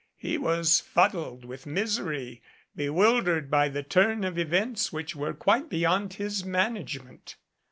He 0.17 0.39
was 0.39 0.79
fuddled 0.79 1.45
with 1.45 1.67
misery, 1.67 2.41
bewildered 2.75 3.51
by 3.51 3.69
the 3.69 3.83
turn 3.83 4.23
of 4.23 4.35
events 4.35 4.91
which 4.91 5.15
were 5.15 5.35
quite 5.35 5.69
beyond 5.69 6.13
his 6.15 6.43
management. 6.43 7.35